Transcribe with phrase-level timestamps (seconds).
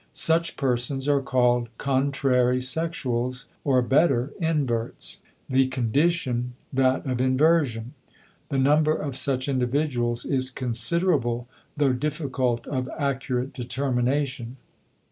[0.13, 7.93] Such persons are called contrary sexuals, or better, inverts; the condition, that of inversion.
[8.49, 14.57] The number of such individuals is considerable though difficult of accurate determination.